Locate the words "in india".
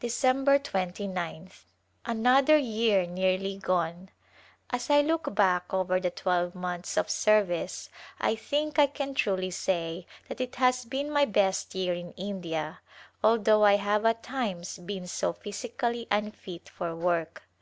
11.94-12.80